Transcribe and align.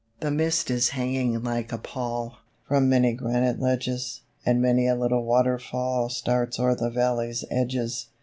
The 0.19 0.31
mist 0.31 0.71
is 0.71 0.89
hanging 0.97 1.43
like 1.43 1.71
a 1.71 1.77
pall 1.77 2.37
From 2.67 2.89
many 2.89 3.13
granite 3.13 3.59
ledges, 3.59 4.21
And 4.43 4.59
many 4.59 4.87
a 4.87 4.95
little 4.95 5.23
waterfall 5.23 6.09
Starts 6.09 6.59
o'er 6.59 6.73
the 6.73 6.89
valley's 6.89 7.45
edges. 7.51 8.07